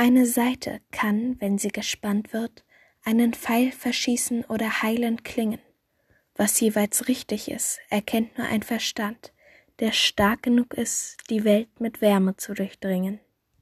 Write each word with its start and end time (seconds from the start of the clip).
Eine 0.00 0.26
Saite 0.26 0.80
kann, 0.92 1.40
wenn 1.40 1.58
sie 1.58 1.70
gespannt 1.70 2.32
wird, 2.32 2.64
einen 3.02 3.34
Pfeil 3.34 3.72
verschießen 3.72 4.44
oder 4.44 4.80
heilend 4.80 5.24
klingen. 5.24 5.58
Was 6.36 6.60
jeweils 6.60 7.08
richtig 7.08 7.50
ist, 7.50 7.80
erkennt 7.90 8.38
nur 8.38 8.46
ein 8.46 8.62
Verstand, 8.62 9.32
der 9.80 9.90
stark 9.90 10.44
genug 10.44 10.74
ist, 10.74 11.16
die 11.30 11.42
Welt 11.42 11.80
mit 11.80 12.00
Wärme 12.00 12.36
zu 12.36 12.54
durchdringen. 12.54 13.18